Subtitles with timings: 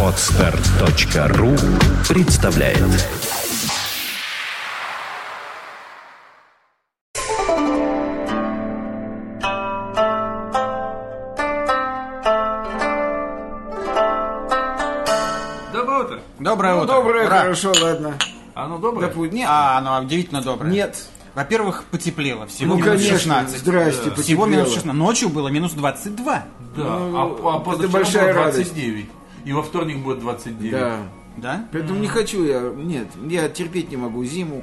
[0.00, 1.56] Отстар.ру
[2.08, 2.78] представляет
[15.72, 16.18] Доброе утро.
[16.38, 16.94] Доброе Ну, утро.
[16.94, 17.38] доброе, Ура.
[17.40, 18.14] хорошо, ладно.
[18.54, 19.08] Оно доброе?
[19.08, 19.48] Да, пу- нет.
[19.50, 20.70] А, оно удивительно доброе.
[20.70, 21.06] Нет.
[21.34, 22.46] Во-первых, потеплело.
[22.46, 23.58] Всего Ну, минус конечно, 16.
[23.58, 24.46] здрасте, Всего потеплело.
[24.46, 24.92] минус 16.
[24.98, 26.44] Ночью было минус 22.
[26.76, 26.82] Да.
[26.98, 28.72] Ну, а, а это позавчера большая было радость.
[28.74, 29.06] 29.
[29.44, 30.70] И во вторник будет 29.
[30.70, 30.98] Да.
[31.36, 31.68] Да?
[31.72, 34.62] Поэтому не хочу я, нет, я терпеть не могу зиму.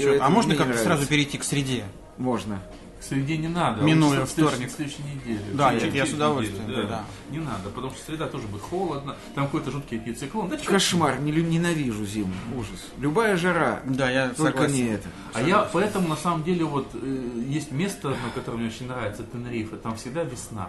[0.00, 0.84] Чё, а можно как-то нравится.
[0.84, 1.84] сразу перейти к среде?
[2.16, 2.60] Можно.
[3.08, 3.82] Среде не надо.
[3.82, 4.72] Минуя Лучше в следующей- вторник.
[4.72, 5.44] В следующей неделе.
[5.54, 7.04] Да, нет, я с удовольствием, неделю, да.
[7.30, 9.16] Не надо, потому что среда тоже будет холодно.
[9.34, 10.48] Там какой-то жуткий циклон.
[10.48, 10.58] Да?
[10.58, 12.86] Кошмар, не, ненавижу зиму, ужас.
[12.98, 14.74] Любая жара, Да, я только согласен.
[14.74, 15.08] не это.
[15.34, 19.22] А я поэтому на самом деле вот э, есть место, на которое мне очень нравится,
[19.22, 19.76] Тенерифе.
[19.76, 20.68] Там всегда весна.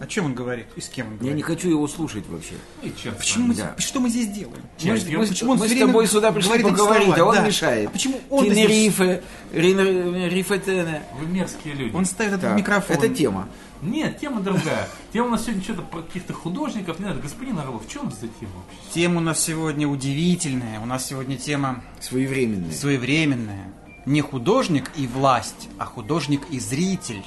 [0.00, 0.66] О чем он говорит?
[0.76, 1.36] И с кем он Я говорит?
[1.36, 2.54] не хочу его слушать вообще.
[2.82, 3.74] И чем Почему мы, Да.
[3.78, 4.62] что мы здесь делаем?
[4.76, 4.92] Чем?
[4.94, 7.20] Мы, я- мы- почему мы с тобой сюда пришли поговорить, слова?
[7.22, 7.46] а он Да.
[7.46, 7.90] мешает.
[7.92, 11.02] Почему он Тенерифе, Рин- Рифетене.
[11.20, 11.94] Вы мерзкие люди.
[11.96, 12.96] Он ставит этот микрофон.
[12.96, 13.48] Это тема.
[13.82, 14.88] Нет, тема другая.
[15.12, 16.98] Тема у нас сегодня что-то про каких-то художников.
[16.98, 18.92] Не надо, господин Орлов, в чем за тема вообще?
[18.94, 20.80] Тема у нас сегодня удивительная.
[20.80, 22.72] У нас сегодня тема Своевременные.
[22.72, 23.72] своевременная.
[24.06, 27.22] Не художник и власть, а художник и зритель.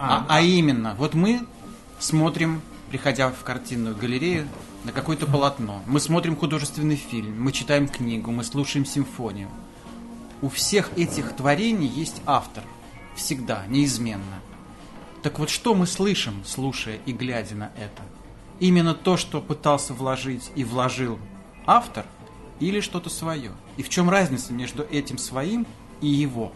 [0.00, 1.44] А, а именно, вот мы
[1.98, 4.46] смотрим, приходя в картинную галерею,
[4.84, 5.82] на какое-то полотно.
[5.86, 9.48] Мы смотрим художественный фильм, мы читаем книгу, мы слушаем симфонию.
[10.40, 12.62] У всех этих творений есть автор.
[13.16, 14.40] Всегда, неизменно.
[15.24, 18.02] Так вот, что мы слышим, слушая и глядя на это?
[18.60, 21.18] Именно то, что пытался вложить и вложил
[21.66, 22.06] автор,
[22.60, 23.50] или что-то свое?
[23.76, 25.66] И в чем разница между этим своим
[26.00, 26.52] и его?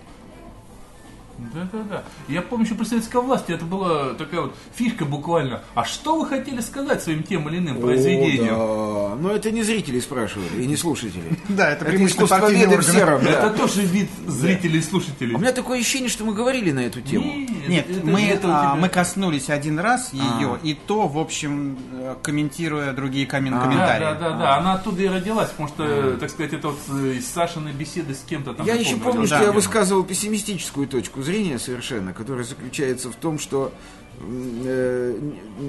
[1.38, 2.04] Да-да-да.
[2.28, 5.62] Я помню, еще при советской власти это была такая вот фишка буквально.
[5.74, 8.54] А что вы хотели сказать своим тем или иным произведением?
[8.54, 9.22] О, да.
[9.22, 11.22] Но это не зрители спрашивали, и не слушатели.
[11.48, 15.34] Да, это в сером, Это тоже вид зрителей и слушателей.
[15.34, 17.32] У меня такое ощущение, что мы говорили на эту тему.
[17.68, 23.26] Нет, мы, а, мы коснулись один раз ее, и то, в общем, э, комментируя другие
[23.26, 23.60] коммен- А.
[23.62, 24.00] комментарии.
[24.04, 24.56] Да, да, да, да.
[24.56, 28.22] Она оттуда и родилась, потому что, так сказать, это вот э, из Сашиной беседы с
[28.22, 28.66] кем-то там.
[28.66, 33.72] Я еще помню, что я высказывал пессимистическую точку зрения совершенно, которая заключается в том, что,
[34.20, 35.18] э,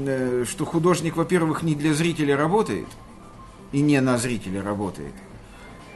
[0.05, 2.87] э, что художник, во-первых, не для зрителя работает,
[3.71, 5.13] и не на зрителя работает.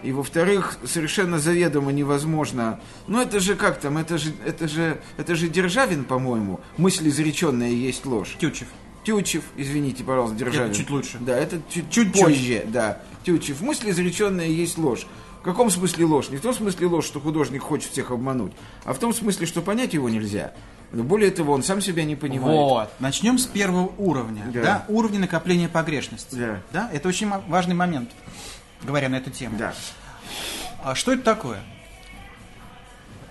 [0.03, 2.79] И во-вторых, совершенно заведомо невозможно.
[3.07, 6.59] Ну это же как там, это же, это же, это же Державин, по-моему.
[6.77, 8.35] Мысль изреченная есть ложь.
[8.39, 8.67] Тютчев.
[9.03, 10.69] Тютчев, извините, пожалуйста, Державин.
[10.69, 11.17] Это чуть лучше.
[11.19, 12.21] Да, это чуть, Чуть-чуть.
[12.21, 13.01] позже, да.
[13.23, 13.61] Тютчев.
[13.61, 15.07] Мысль изреченная есть ложь.
[15.47, 16.27] В каком смысле ложь?
[16.27, 18.51] Не в том смысле ложь, что художник хочет всех обмануть,
[18.83, 20.51] а в том смысле, что понять его нельзя.
[20.91, 22.59] Но более того, он сам себя не понимает.
[22.59, 22.89] Вот.
[22.99, 24.43] Начнем с первого уровня.
[24.53, 24.61] Да.
[24.61, 24.85] Да.
[24.89, 26.59] Уровня накопления погрешности.
[26.73, 26.89] Да.
[26.91, 28.09] Это очень важный момент,
[28.83, 29.57] говоря на эту тему.
[29.57, 29.73] Да.
[30.83, 31.63] А что это такое?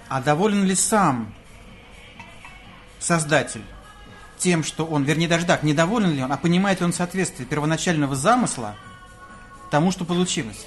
[0.09, 1.35] А доволен ли сам
[2.99, 3.65] создатель
[4.39, 8.17] тем, что он, вернее даже так, недоволен ли он, а понимает ли он соответствие первоначального
[8.17, 8.75] замысла
[9.71, 10.67] тому, что получилось?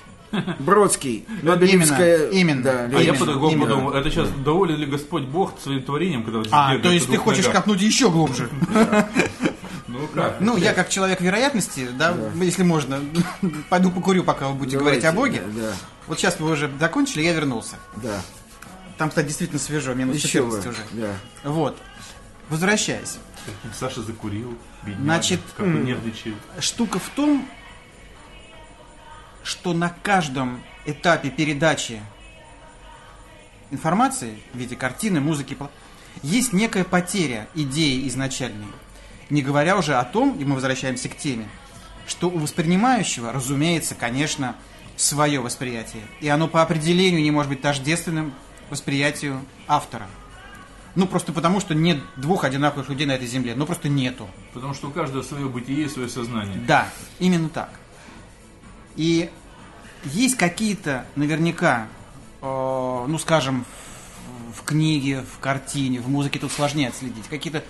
[0.59, 2.29] Бродский, Нобелевская...
[2.29, 2.61] именно.
[2.63, 3.65] Да, А я Именно, по-другому именно.
[3.69, 7.17] подумал, это сейчас доволен ли Господь Бог своим творением, когда вот А, то есть ты
[7.17, 8.49] хочешь копнуть еще глубже?
[9.87, 10.39] Ну как?
[10.39, 12.99] Ну, я как человек вероятности, да, если можно,
[13.69, 15.41] пойду покурю, пока вы будете говорить о Боге.
[15.55, 15.73] Да,
[16.05, 17.75] Вот сейчас вы уже закончили, я вернулся.
[17.97, 18.21] да.
[18.99, 20.69] Там, кстати, действительно свежо, минус Еще 14 бы.
[20.71, 20.79] уже.
[20.91, 21.13] Да.
[21.49, 21.77] Вот.
[22.49, 23.17] Возвращаясь.
[23.73, 24.53] Саша закурил,
[24.83, 26.35] бедняга, Значит, как он нервничает.
[26.59, 27.47] Штука в том,
[29.43, 32.01] что на каждом этапе передачи
[33.71, 35.57] информации в виде картины, музыки,
[36.23, 38.67] есть некая потеря идеи изначальной.
[39.29, 41.47] Не говоря уже о том, и мы возвращаемся к теме,
[42.07, 44.55] что у воспринимающего, разумеется, конечно,
[44.95, 46.03] свое восприятие.
[46.19, 48.33] И оно по определению не может быть тождественным
[48.69, 50.07] восприятию автора.
[50.95, 53.53] Ну, просто потому, что нет двух одинаковых людей на этой земле.
[53.55, 54.27] Ну, просто нету.
[54.53, 56.57] Потому что у каждого свое бытие и свое сознание.
[56.67, 57.69] Да, именно так.
[58.95, 59.29] И
[60.03, 61.87] есть какие-то, наверняка,
[62.41, 63.65] э, ну, скажем,
[64.53, 67.27] в, в книге, в картине, в музыке тут сложнее отследить.
[67.27, 67.63] Какие-то,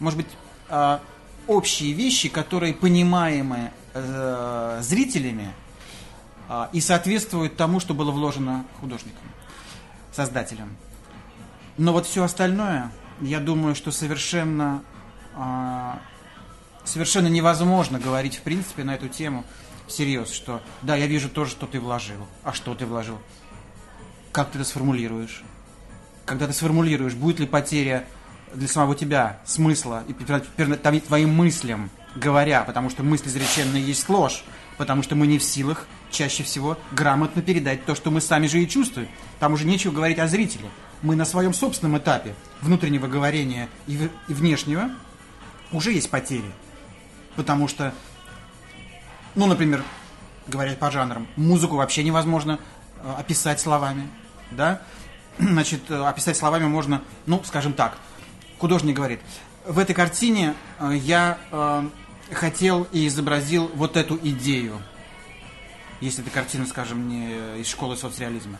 [0.00, 0.28] может быть,
[0.68, 0.98] э,
[1.46, 5.52] общие вещи, которые понимаемы э, зрителями
[6.48, 9.24] э, и соответствуют тому, что было вложено художником,
[10.12, 10.76] создателем.
[11.76, 14.82] Но вот все остальное, я думаю, что совершенно
[15.34, 15.98] а,
[16.84, 19.44] совершенно невозможно говорить, в принципе, на эту тему
[19.86, 22.26] всерьез, что да, я вижу то, что ты вложил.
[22.42, 23.18] А что ты вложил?
[24.32, 25.42] Как ты это сформулируешь?
[26.24, 28.06] Когда ты сформулируешь, будет ли потеря
[28.54, 34.44] для самого тебя смысла и твоим мыслям, говоря, потому что мысли изреченные есть ложь,
[34.78, 38.62] потому что мы не в силах чаще всего грамотно передать то, что мы сами же
[38.62, 39.08] и чувствуем.
[39.40, 40.68] Там уже нечего говорить о зрителе.
[41.02, 43.98] Мы на своем собственном этапе внутреннего говорения и
[44.28, 44.90] внешнего
[45.72, 46.50] уже есть потери.
[47.36, 47.92] Потому что,
[49.34, 49.82] ну, например,
[50.46, 52.58] говоря по жанрам, музыку вообще невозможно
[53.02, 54.08] э, описать словами,
[54.50, 54.82] да?
[55.38, 57.98] Значит, э, описать словами можно, ну, скажем так,
[58.58, 59.20] художник говорит,
[59.66, 61.38] в этой картине э, я
[62.32, 64.80] хотел и изобразил вот эту идею,
[66.00, 68.58] если эта картина, скажем, не из школы соцреализма.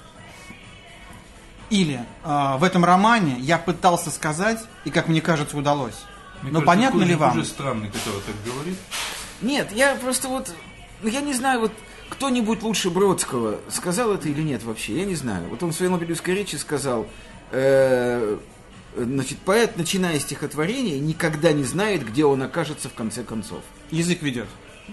[1.70, 6.05] Или э, в этом романе я пытался сказать, и, как мне кажется, удалось.
[6.43, 7.32] Мне Но кажется, понятно ли вам?
[7.32, 8.79] уже странный, который так говорит.
[9.42, 10.52] Нет, я просто вот,
[11.02, 11.72] ну, я не знаю, вот
[12.08, 15.48] кто-нибудь лучше Бродского сказал это или нет вообще, я не знаю.
[15.48, 17.06] Вот он в своей Нобелевской речи сказал,
[17.50, 18.38] э,
[18.96, 23.60] значит, поэт, начиная стихотворение, никогда не знает, где он окажется в конце концов.
[23.90, 24.48] Язык ведет.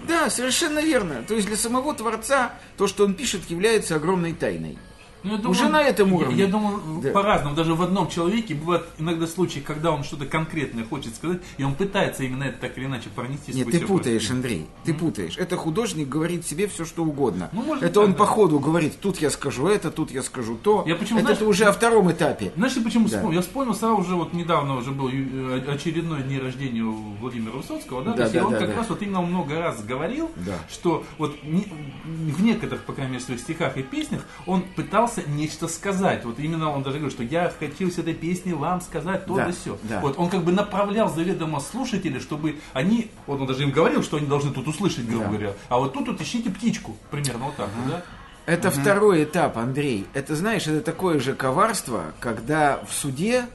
[0.08, 1.22] Да, совершенно верно.
[1.26, 4.78] То есть для самого Творца то, что он пишет, является огромной тайной.
[5.24, 6.36] Ну, я Уже на этом я- уровне.
[6.36, 7.10] Я, думаю, Да.
[7.10, 7.54] по-разному.
[7.54, 11.74] Даже в одном человеке бывают иногда случаи, когда он что-то конкретное хочет сказать, и он
[11.74, 14.34] пытается именно это так или иначе пронести Нет, ты путаешь, просто.
[14.34, 14.66] Андрей.
[14.84, 15.36] Ты путаешь.
[15.38, 17.50] Это художник говорит себе все, что угодно.
[17.52, 18.30] Ну, может, это он так, по да.
[18.30, 20.84] ходу говорит, тут я скажу это, тут я скажу то.
[20.86, 22.52] Я почему, это знаешь, ты уже о втором этапе.
[22.56, 23.16] Знаешь, я почему Да.
[23.16, 23.36] вспомнил?
[23.38, 28.02] Я вспомнил сразу же, вот недавно уже был э, очередной день рождения у Владимира Высоцкого,
[28.02, 28.76] да, Да, да, и он да, как да.
[28.76, 30.54] раз вот именно много раз говорил, Да.
[30.70, 31.68] что вот не-
[32.04, 36.24] в некоторых, по крайней мере, своих стихах и песнях он пытался нечто сказать.
[36.24, 39.46] Вот именно он даже говорил, что я хочу с этой песни вам сказать то Да,
[39.46, 39.78] да все.
[39.84, 40.00] да.
[40.00, 44.16] Вот он как бы направлял заведомо слушателей, чтобы они, вот он даже им говорил, что
[44.16, 45.30] они должны тут услышать, грубо Да.
[45.30, 48.02] говоря, а вот тут вот ищите птичку, примерно вот так, вот, да?
[48.44, 50.06] Это второй этап, Андрей.
[50.14, 53.46] Это, знаешь, это такое же коварство, когда в суде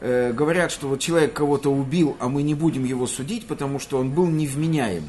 [0.00, 3.98] э, говорят, что вот человек кого-то убил, а мы не будем его судить, потому что
[3.98, 5.08] он был невменяем.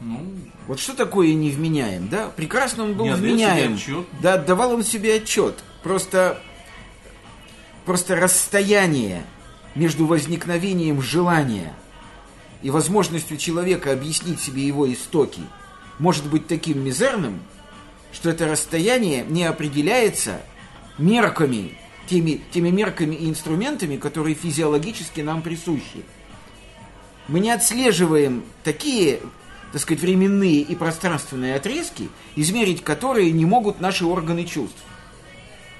[0.00, 0.20] Ну,
[0.66, 2.28] Вот что такое невменяем, да?
[2.28, 3.78] Прекрасно он был Не вменяем.
[4.20, 5.56] Да, отдавал он себе отчет.
[5.82, 6.40] Просто,
[7.84, 9.24] просто расстояние
[9.74, 11.74] между возникновением желания
[12.62, 15.42] и возможностью человека объяснить себе его истоки
[15.98, 17.40] может быть таким мизерным,
[18.12, 20.40] что это расстояние не определяется
[20.96, 26.04] мерками, теми, теми мерками и инструментами, которые физиологически нам присущи.
[27.28, 29.20] Мы не отслеживаем такие,
[29.72, 34.82] так сказать, временные и пространственные отрезки, измерить которые не могут наши органы чувств.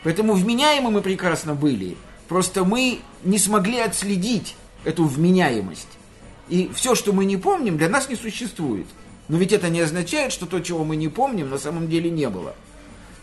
[0.04, 1.96] Поэтому вменяемы мы прекрасно были,
[2.28, 4.54] просто мы не смогли отследить
[4.84, 5.88] эту вменяемость.
[6.48, 8.86] И все, что мы не помним, для нас не существует.
[9.28, 12.28] Но ведь это не означает, что то, чего мы не помним, на самом деле не
[12.28, 12.54] было.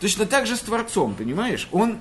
[0.00, 1.68] Точно так же с Творцом, понимаешь?
[1.72, 1.98] Он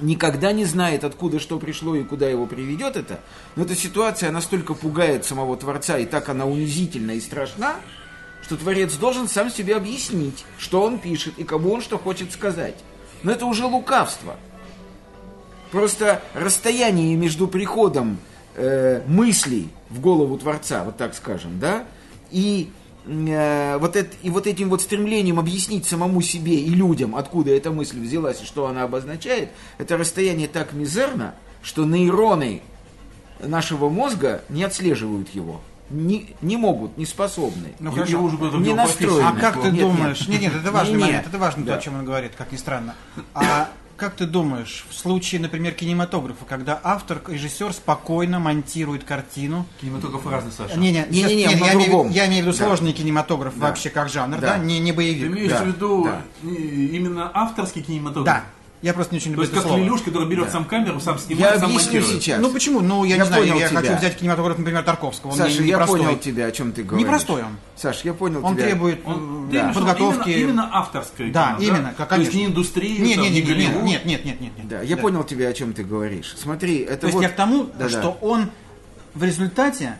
[0.00, 3.20] никогда не знает, откуда что пришло и куда его приведет это.
[3.56, 7.76] Но эта ситуация настолько пугает самого Творца, и так она унизительна и страшна,
[8.42, 12.76] что Творец должен сам себе объяснить, что он пишет и кому он что хочет сказать.
[13.22, 14.36] Но это уже лукавство.
[15.70, 18.18] Просто расстояние между приходом
[18.54, 21.84] э, мыслей в голову Творца, вот так скажем, да,
[22.30, 22.70] и,
[23.06, 28.00] вот это, и вот этим вот стремлением объяснить самому себе и людям, откуда эта мысль
[28.00, 32.62] взялась и что она обозначает, это расстояние так мизерно, что нейроны
[33.40, 35.60] нашего мозга не отслеживают его.
[35.90, 37.74] Не, не могут, не способны.
[37.78, 38.12] Ну, И- хорошо.
[38.12, 39.26] его уже Не настроены.
[39.28, 39.70] А как ты.
[39.70, 40.20] Нет, думаешь?
[40.26, 40.40] нет.
[40.40, 41.04] Нет, нет, это важный Не, не.
[41.08, 41.72] момент, это важно Да.
[41.74, 42.94] то, о чем он говорит, как ни странно.
[43.34, 50.26] А как ты думаешь, в случае, например, кинематографа, когда автор, режиссер спокойно монтирует картину, Кинематограф
[50.26, 50.78] разный, Саша.
[50.78, 52.06] не, не, Не-не-не, сейчас- он на я, имею, в другом.
[52.08, 52.64] виду- я имею в виду Да.
[52.66, 53.66] сложный кинематограф Да.
[53.68, 54.46] вообще как жанр, Да.
[54.56, 55.26] да, не, не Ты боевик.
[55.30, 56.22] имеешь Да, в виду да.
[56.48, 58.24] и- именно авторский кинематограф?
[58.26, 58.44] Да,
[58.82, 59.80] я просто не очень То люблю есть это как слово.
[59.82, 60.50] Лелюш, который берет Да.
[60.52, 62.22] сам камеру, сам Я снимает, сам объясню монтирует.
[62.22, 62.40] сейчас.
[62.40, 62.80] Ну почему?
[62.80, 63.80] Ну, я, Я не знаю, понял я тебя.
[63.80, 65.30] хочу взять кинематограф, например, Тарковского.
[65.30, 66.00] Он Саша, не- я непростой.
[66.00, 67.06] понял тебя, о чем ты говоришь.
[67.06, 67.56] Непростой он.
[67.76, 68.66] Саш, я понял Он тебя.
[68.66, 70.28] требует Он э, в виду подготовки.
[70.28, 72.36] Именно, именно авторское Да, кино, именно, как То есть конечно.
[72.38, 73.82] не индустрия, Нет, там, нет, не нет, нет, Голливуд.
[73.84, 74.68] нет, нет, нет, нет, нет.
[74.68, 76.34] Да, я понял тебя, о чем ты говоришь.
[76.36, 77.22] Смотри, это То есть вот...
[77.22, 77.88] я к тому, Да-да.
[77.88, 78.50] что он
[79.14, 79.96] в результате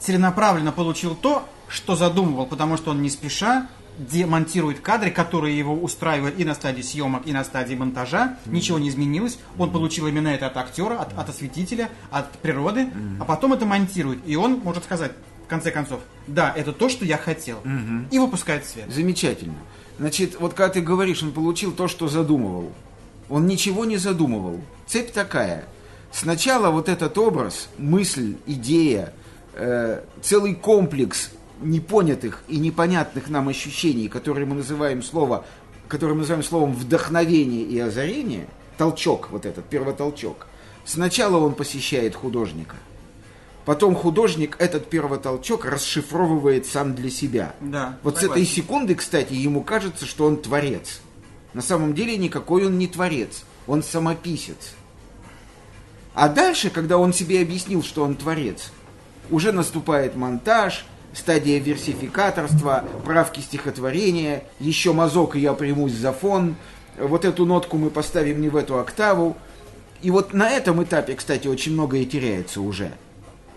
[0.00, 6.38] целенаправленно получил то, что задумывал, потому что он не спеша демонтирует кадры, которые его устраивают
[6.38, 8.38] и на стадии съемок, и на стадии монтажа.
[8.46, 9.38] Ничего не изменилось.
[9.58, 12.88] Он получил именно это от актера, от, от осветителя, от природы,
[13.20, 14.20] а потом это монтирует.
[14.26, 15.12] И он может сказать,
[15.44, 17.58] в конце концов, да, это то, что я хотел.
[18.10, 18.92] И выпускает в свет.
[18.92, 19.54] Замечательно.
[19.98, 22.72] Значит, вот когда ты говоришь, он получил то, что задумывал.
[23.28, 24.60] Он ничего не задумывал.
[24.86, 25.64] Цепь такая.
[26.12, 29.12] Сначала вот этот образ, мысль, идея,
[29.54, 35.44] э, целый комплекс непонятых и непонятных нам ощущений, которые мы называем слово,
[35.88, 40.46] которые мы называем словом вдохновение и озарение, толчок вот этот, первотолчок,
[40.86, 42.76] Сначала он посещает художника.
[43.64, 47.56] Потом художник этот первотолчок расшифровывает сам для себя.
[47.60, 48.42] Да, Вот с согласен.
[48.42, 51.00] этой секунды, кстати, ему кажется, что он творец.
[51.52, 54.74] На самом деле никакой он не творец, он самописец.
[56.14, 58.70] А дальше, когда он себе объяснил, что он творец,
[59.28, 60.86] уже наступает монтаж,
[61.16, 66.56] стадия версификаторства, правки стихотворения, еще мазок, и я примусь за фон,
[66.98, 69.36] вот эту нотку мы поставим не в эту октаву.
[70.02, 72.92] И вот на этом этапе, кстати, очень многое теряется уже.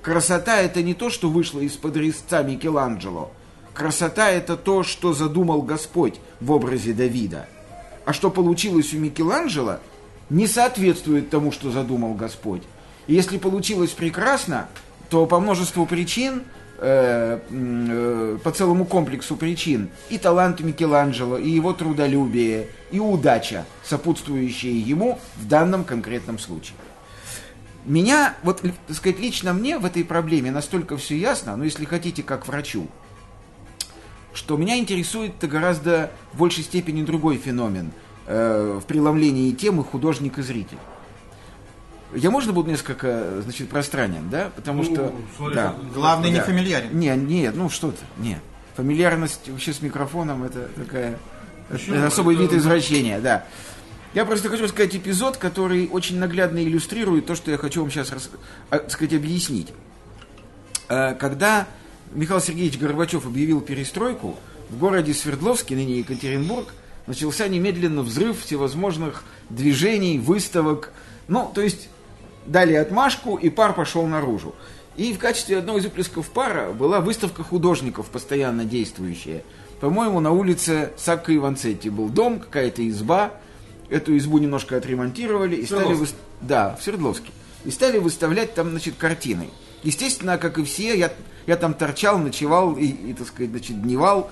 [0.02, 3.32] Красота это не то, что вышло из-под резца Микеланджело.
[3.74, 7.48] Красота это то, что задумал Господь в образе Давида.
[8.06, 9.80] А что получилось у Микеланджело,
[10.30, 12.64] не соответствует тому, что задумал Господь.
[13.08, 14.68] И если получилось прекрасно,
[15.10, 16.44] то по множеству причин,
[16.80, 25.48] по целому комплексу причин, и талант Микеланджело, и его трудолюбие, и удача, сопутствующие ему в
[25.48, 26.78] данном конкретном случае.
[27.86, 32.24] Меня, вот, так сказать, лично мне в этой проблеме настолько все ясно, но если хотите,
[32.24, 32.88] как врачу,
[34.34, 37.92] что меня интересует гораздо в большей степени другой феномен
[38.28, 40.78] э, в преломлении темы художник и зритель.
[42.16, 44.50] Я можно буду несколько, значит, пространен, да?
[44.56, 45.14] Потому Ну, что...
[45.38, 45.76] смотри, да.
[45.94, 46.44] Главное, не Да.
[46.44, 46.98] фамильярен.
[46.98, 48.40] Не, нет, ну что ты, не.
[48.76, 51.20] Фамильярность вообще с микрофоном это такая
[51.70, 51.96] Почему?
[51.98, 53.46] это особый Это- вид извращения, да.
[54.16, 58.12] Я просто хочу сказать эпизод, который очень наглядно иллюстрирует то, что я хочу вам сейчас
[58.12, 58.32] рас-
[58.72, 59.72] а, так сказать, объяснить.
[60.88, 61.68] Э, Когда
[62.14, 64.36] Михаил Сергеевич Горбачев объявил перестройку,
[64.72, 66.70] в городе Свердловске, ныне Екатеринбург,
[67.06, 70.92] начался немедленно взрыв всевозможных движений, выставок.
[71.28, 71.90] Ну, то есть
[72.46, 74.56] дали отмашку, и пар пошел наружу.
[74.96, 79.44] И в качестве одного из выплесков пара была выставка художников, постоянно действующая.
[79.80, 83.32] По-моему, на улице Сакко Иванцетти был дом, какая-то изба.
[83.90, 85.56] Эту избу немножко отремонтировали.
[85.56, 87.32] И стали выс- Да, в Свердловске.
[87.66, 89.50] И стали выставлять там, значит, картины.
[89.84, 91.12] Естественно, как и все, я,
[91.48, 94.30] я там торчал, ночевал и, и, так сказать, значит, дневал.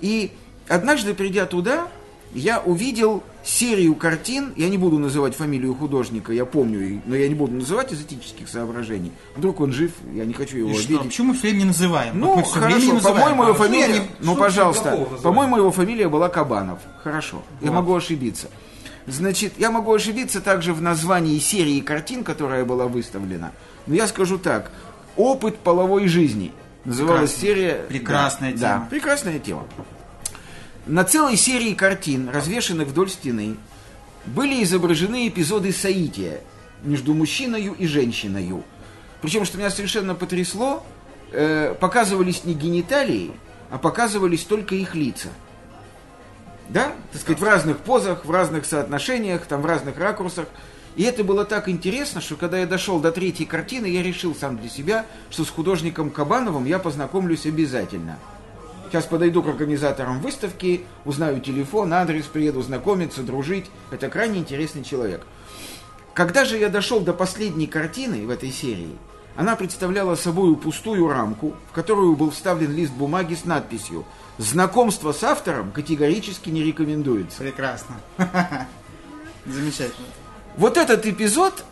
[0.00, 0.32] И
[0.66, 1.88] однажды, придя туда,
[2.34, 7.34] я увидел серию картин, я не буду называть фамилию художника, я помню, но я не
[7.34, 9.12] буду называть из этических соображений.
[9.36, 10.84] Вдруг он жив, я не хочу его И что?
[10.88, 11.02] обидеть.
[11.06, 12.18] Почему мы все время не называем?
[12.18, 13.84] Ну, Вот не хорошо, по-моему, его что фамилия...
[13.84, 16.80] они- Ну, что пожалуйста, по-моему, его фамилия была Кабанов.
[17.04, 17.76] Хорошо, я Вот.
[17.76, 18.48] могу ошибиться.
[19.06, 23.52] Значит, я могу ошибиться также в названии серии картин, которая была выставлена.
[23.86, 24.72] Но я скажу так.
[25.16, 26.52] «Опыт половой жизни»
[26.84, 27.40] называлась Прекрасно.
[27.40, 27.74] серия...
[27.88, 28.80] Прекрасная Да, тема.
[28.80, 29.64] Да, прекрасная тема.
[30.86, 33.56] На целой серии картин, развешанных вдоль стены,
[34.24, 36.40] были изображены эпизоды соития
[36.84, 38.62] между мужчиной и женщиной.
[39.20, 40.86] Причем, что меня совершенно потрясло,
[41.32, 43.32] э, показывались не гениталии,
[43.68, 45.30] а показывались только их лица.
[46.68, 46.92] Да?
[47.10, 50.46] Так сказать, в разных позах, в разных соотношениях, там, в разных ракурсах.
[50.94, 54.56] И это было так интересно, что когда я дошел до третьей картины, я решил сам
[54.56, 58.20] для себя, что с художником Кабановым я познакомлюсь обязательно.
[58.88, 63.66] Сейчас подойду к организаторам выставки, узнаю телефон, адрес, приеду знакомиться, дружить.
[63.90, 65.26] Это крайне интересный человек.
[66.14, 68.96] Когда же я дошел до последней картины в этой серии,
[69.36, 74.04] она представляла собой пустую рамку, в которую был вставлен лист бумаги с надписью
[74.38, 77.38] «Знакомство с автором категорически не рекомендуется».
[77.38, 77.96] Прекрасно.
[79.46, 80.06] Замечательно.
[80.56, 81.64] Вот этот эпизод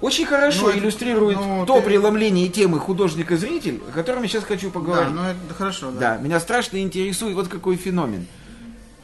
[0.00, 4.28] очень хорошо Ну, иллюстрирует ну, то ты- преломление темы художник и зритель, о котором я
[4.28, 5.12] сейчас хочу Да, поговорить.
[5.12, 6.16] ну это хорошо, да.
[6.16, 8.26] Да, меня страшно интересует вот какой феномен.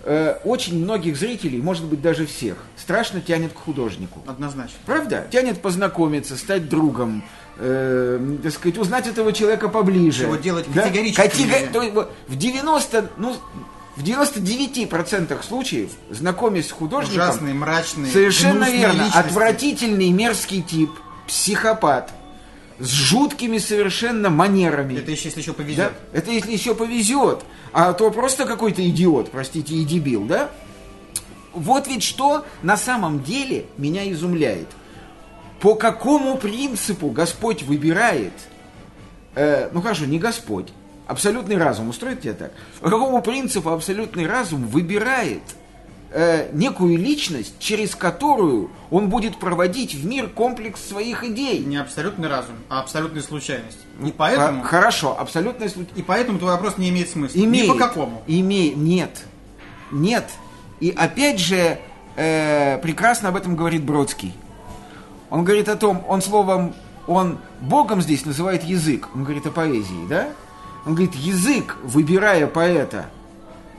[0.06, 4.20] Э, очень многих зрителей, может быть даже всех, страшно тянет к художнику.
[4.26, 4.76] Однозначно.
[4.84, 5.26] Правда?
[5.30, 7.24] Тянет познакомиться, стать другом,
[7.58, 10.24] э, так сказать, узнать этого человека поближе.
[10.24, 10.82] Чего делать Да?
[10.82, 13.34] категорически Катего- есть вот в 90, ну,
[13.96, 18.92] в 99% случаев, знакомясь с художником, Ужасные, мрачные, Совершенно верно.
[19.04, 19.18] личности.
[19.18, 20.90] Отвратительный, мерзкий тип,
[21.28, 22.12] психопат,
[22.80, 24.94] с жуткими совершенно манерами.
[24.98, 25.56] Это еще если еще Да?
[25.58, 25.92] повезет.
[26.12, 27.44] Это если еще повезет.
[27.72, 30.50] А то просто какой-то идиот, простите, и дебил, да?
[31.52, 34.66] Вот ведь что на самом деле меня изумляет.
[35.60, 38.32] По какому принципу Господь выбирает,
[39.36, 40.68] э, ну хорошо, не Господь,
[41.06, 42.52] абсолютный разум, устроит тебя так?
[42.80, 45.42] По какому принципу абсолютный разум выбирает
[46.10, 51.58] э, некую личность, через которую он будет проводить в мир комплекс своих идей?
[51.64, 53.78] Не абсолютный разум, а абсолютная случайность.
[54.04, 55.98] И поэтому, Х- Хорошо, абсолютная случайность.
[55.98, 57.38] и поэтому твой вопрос не имеет смысла.
[57.38, 57.66] Имеет.
[57.66, 58.22] Ни по какому.
[58.26, 58.76] Имеет.
[58.76, 59.22] Нет.
[59.90, 60.28] Нет.
[60.80, 61.78] И опять же,
[62.16, 64.34] э, прекрасно об этом говорит Бродский.
[65.30, 66.74] Он говорит о том, он словом,
[67.06, 69.08] он Богом здесь называет язык.
[69.14, 70.28] Он говорит о поэзии, да?
[70.86, 73.10] Он говорит, язык, выбирая поэта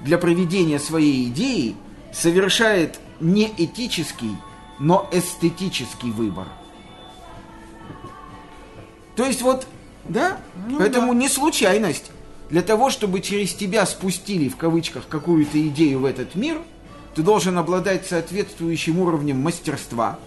[0.01, 1.75] для проведения своей идеи,
[2.13, 4.35] совершает не этический,
[4.79, 6.47] но эстетический выбор.
[9.15, 9.67] То есть вот,
[10.05, 10.37] да?
[10.67, 11.19] Ну Поэтому да.
[11.19, 12.11] не случайность.
[12.49, 16.61] Для того, чтобы через тебя спустили, в кавычках, какую-то идею в этот мир,
[17.15, 20.19] ты должен обладать соответствующим уровнем мастерства.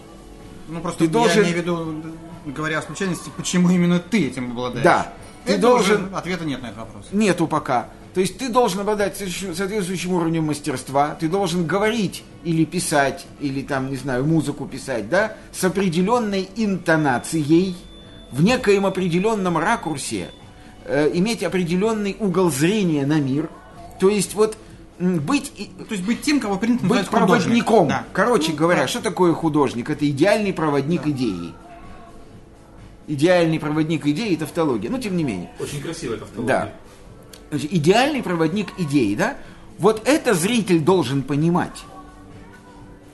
[0.67, 2.03] Ну, просто Ты я должен- имею в виду,
[2.45, 4.83] говоря о случайности, почему именно ты этим обладаешь.
[4.83, 5.13] Да.
[5.45, 7.07] Ты Это должен- уже Ответа нет на этот вопрос.
[7.11, 7.87] Нету пока.
[8.13, 13.89] То есть ты должен обладать соответствующим- уровнем мастерства, ты должен говорить или писать, или там,
[13.89, 17.75] не знаю, музыку писать, да, с определенной интонацией,
[18.31, 20.29] в некоем определенном ракурсе,
[20.85, 23.49] э, иметь определенный угол зрения на мир.
[23.99, 24.57] То есть вот
[24.99, 25.53] быть
[25.87, 27.87] То есть быть тем, кого принято быть проводником.
[27.87, 28.03] Да.
[28.11, 28.87] Короче Ну, говоря, да.
[28.87, 29.89] что такое художник?
[29.89, 31.53] Это идеальный проводник идеи.
[33.09, 34.89] Идеальный проводник идеи и тавтология.
[34.91, 35.49] Но тем не менее.
[35.59, 36.47] Очень красиво это автология.
[36.47, 36.73] Да.
[37.49, 39.35] Значит, идеальный проводник идеи, да?
[39.79, 41.83] Вот это зритель должен понимать.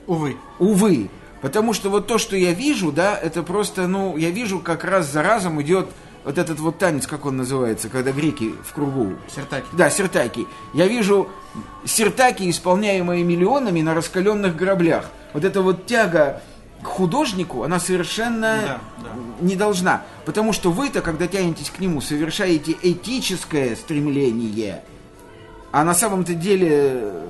[0.06, 0.36] Увы.
[0.58, 1.08] Увы.
[1.40, 5.10] Потому что вот то, что я вижу, да, это просто, ну, я вижу, как раз
[5.10, 5.88] за разом идет
[6.24, 9.14] вот этот вот танец, как он называется, когда греки в кругу.
[9.34, 9.66] Сертаки.
[9.72, 10.46] Да, сертаки.
[10.74, 11.28] Я вижу
[11.86, 15.06] сертаки, исполняемые миллионами на раскаленных граблях.
[15.32, 16.42] Вот эта вот тяга
[16.82, 19.10] к художнику, она совершенно Да, да.
[19.40, 20.02] не должна.
[20.24, 24.82] Потому что вы-то, когда тянетесь к нему, совершаете этическое стремление.
[25.72, 27.22] А на самом-то деле э,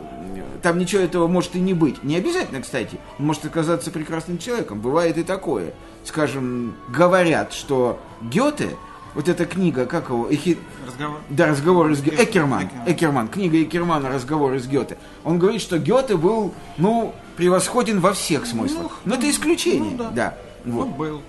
[0.63, 2.03] там ничего этого может и не быть.
[2.05, 2.99] Не обязательно, кстати.
[3.19, 4.81] Он может оказаться прекрасным человеком.
[4.81, 5.73] Бывает и такое.
[6.05, 8.71] Скажем, говорят, что Гёте,
[9.15, 11.19] вот эта книга, как его, Эхи- Разговор.
[11.31, 12.23] да, разговоры с Гёте.
[12.23, 12.65] Экерман.
[12.67, 12.87] Экерман.
[12.93, 13.29] Экерман.
[13.29, 14.99] Книга Экермана «Разговоры с Гёте».
[15.25, 19.01] Он говорит, что Гёте был, ну, превосходен во всех смыслах.
[19.05, 19.93] Но это исключение.
[19.93, 20.11] ну да.
[20.11, 20.35] да.
[20.65, 20.87] Вот.
[20.87, 21.23] Вот был.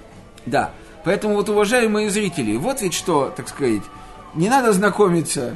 [0.45, 0.71] Да.
[1.03, 3.83] Поэтому вот, уважаемые зрители, вот ведь что, так сказать,
[4.33, 5.55] не надо знакомиться,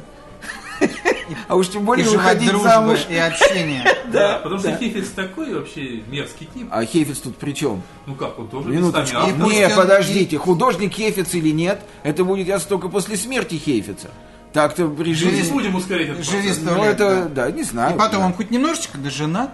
[1.48, 3.06] а уж тем более выходить замуж.
[3.08, 3.84] и общения.
[4.12, 4.76] Да, потому что.
[4.76, 6.68] Хейфиц такой вообще мерзкий тип.
[6.70, 7.82] А Хейфиц тут при чем?
[8.04, 9.16] Ну как, он тоже Минуточку.
[9.40, 14.10] пусть Не, подождите, художник Хейфиц или нет, это будет ясно только после смерти Хейфица.
[14.52, 15.46] Так-то при Мы жизни...
[15.46, 16.58] не будем ускорять этот процесс.
[16.62, 17.94] Ну, это, да, не знаю.
[17.94, 19.50] И потом он хоть немножечко доженат.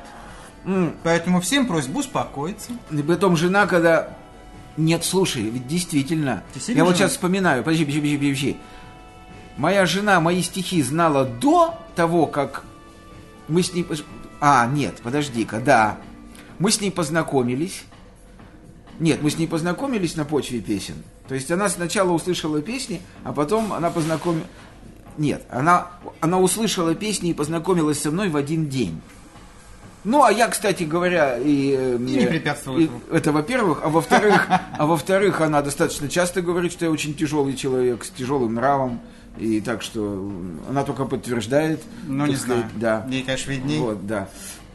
[1.02, 2.72] Поэтому всем просьба успокоиться.
[2.90, 4.16] И потом жена, когда...
[4.76, 6.44] Нет, слушай, ведь действительно.
[6.68, 6.96] Я вот женат?
[6.96, 8.56] сейчас вспоминаю, подожди, подожди, подожди, подожди.
[9.56, 12.64] Моя жена мои стихи знала до того, как
[13.48, 13.84] мы с ней...
[14.40, 15.98] А, нет, подожди-ка, да.
[16.60, 17.82] Мы с ней познакомились.
[19.00, 21.02] Нет, мы с ней познакомились на почве песен.
[21.26, 24.46] То есть она сначала услышала песни, а потом она познакомилась...
[25.16, 25.88] Нет, она,
[26.20, 29.00] она услышала песни и познакомилась со мной в один день.
[30.08, 31.74] Ну, а я, кстати говоря, и...
[31.76, 32.88] э, не препятствовал и-.
[33.12, 33.82] Это, во-первых.
[33.84, 38.54] А во-вторых, а во-вторых, она достаточно часто говорит, что я очень тяжелый человек, с тяжелым
[38.54, 39.00] нравом.
[39.36, 40.32] И так что
[40.68, 41.82] она только подтверждает.
[42.06, 42.64] Ну, не знаю.
[42.76, 43.06] Да.
[43.10, 43.78] Ей, конечно, видней.
[43.80, 44.28] Вот, да.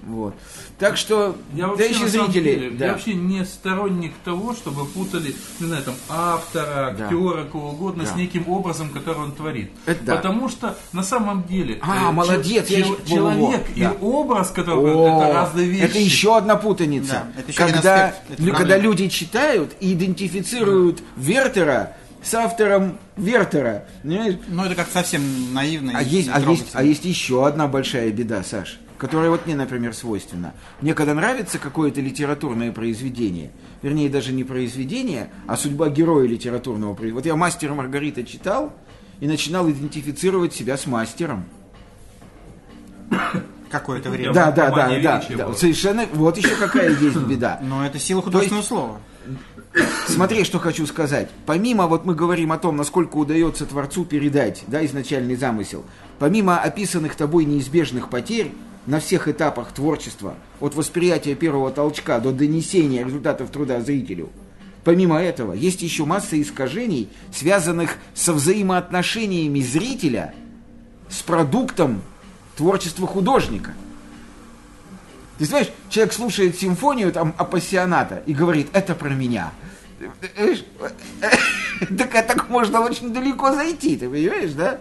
[0.06, 0.36] Вот.
[0.80, 2.86] Так что, Я вообще, зрители, деле, да.
[2.88, 7.06] я вообще не сторонник того, чтобы путали, не знаю, там, автора, Да.
[7.06, 8.12] актера, кого угодно, Да.
[8.12, 9.72] с неким образом, который он творит.
[9.86, 10.16] Это да.
[10.18, 13.92] Потому что на самом деле А, э, молодец, я чел- еще- человек во-во, и да.
[14.02, 15.84] образ, который О, это разные вещи.
[15.84, 17.12] Это еще одна путаница.
[17.36, 22.98] Да, это еще когда, аспект этой ну, когда люди читают и идентифицируют Вертера с автором
[23.16, 23.86] Вертера.
[24.02, 24.36] Понимаешь?
[24.48, 25.94] Ну, это как совсем наивно.
[25.96, 29.94] А есть, а, есть, а есть еще одна большая беда, Саш, которая вот мне, например,
[29.94, 30.54] свойственна.
[30.80, 37.16] Мне когда нравится какое-то литературное произведение, вернее, даже не произведение, а судьба героя литературного произведения.
[37.16, 38.72] Вот я «Мастера Маргарита» читал
[39.20, 41.44] и начинал идентифицировать себя с мастером.
[43.70, 44.32] Какое-то время.
[44.32, 45.54] Да, да, да, да, да.
[45.54, 46.06] Совершенно.
[46.14, 47.60] Вот еще какая есть беда.
[47.62, 49.00] Но это сила художественного есть- слова.
[50.08, 51.30] Смотри, что хочу сказать.
[51.46, 55.84] Помимо, вот мы говорим о том, насколько удается Творцу передать да, изначальный замысел,
[56.20, 58.54] помимо описанных тобой неизбежных потерь
[58.86, 64.30] на всех этапах творчества, от восприятия первого толчка до донесения результатов труда зрителю,
[64.84, 70.34] помимо этого, есть еще масса искажений, связанных со взаимоотношениями зрителя
[71.10, 72.02] с продуктом
[72.58, 73.74] творчества художника.
[75.38, 79.52] Ты знаешь, человек слушает симфонию там апассионата и говорит, это про меня.
[81.98, 84.80] Так, так можно очень далеко зайти, ты понимаешь, да?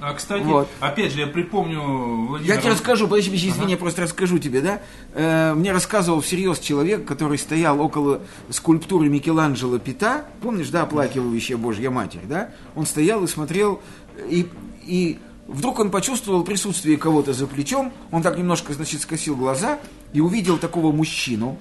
[0.00, 0.68] А, кстати, Вот.
[0.78, 2.54] опять же, я припомню Владимира...
[2.54, 4.80] Я тебе расскажу, подожди, извини, я просто расскажу тебе, да?
[5.12, 11.90] Э, мне рассказывал всерьез человек, который стоял около скульптуры Микеланджело Пита, помнишь, да, оплакивающая Божья
[11.90, 12.50] Матерь, да?
[12.76, 13.82] Он стоял и смотрел,
[14.28, 14.48] и,
[14.84, 19.80] и вдруг он почувствовал присутствие кого-то за плечом, он так немножко, значит, скосил глаза
[20.12, 21.58] и увидел такого мужчину,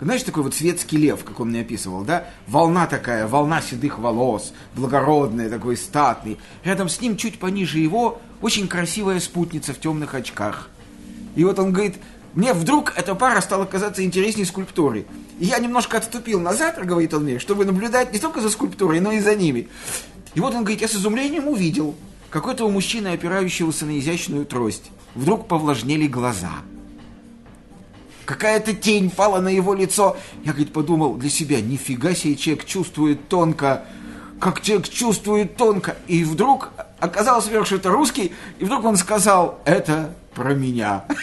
[0.00, 2.26] знаешь, такой вот светский лев, как он мне описывал, да?
[2.46, 6.38] Волна такая, волна седых волос, благородная, такой статный.
[6.64, 10.68] Рядом с ним, чуть пониже его, очень красивая спутница в темных очках.
[11.36, 11.96] И вот он говорит,
[12.34, 15.06] мне вдруг эта пара стала казаться интереснее скульптурой.
[15.38, 19.12] И я немножко отступил назад, говорит он мне, чтобы наблюдать не только за скульптурой, но
[19.12, 19.68] и за ними.
[20.34, 21.94] И вот он говорит, я с изумлением увидел
[22.30, 24.90] какой-то у мужчины, опирающегося на изящную трость.
[25.14, 26.50] Вдруг повлажнели глаза.
[28.24, 30.16] Какая-то тень пала на его лицо.
[30.44, 33.84] Я, говорит, подумал для себя, нифига себе человек чувствует тонко,
[34.40, 35.96] как человек чувствует тонко.
[36.06, 41.04] И вдруг оказалось, во-первых, что это русский, и вдруг он сказал, это про меня.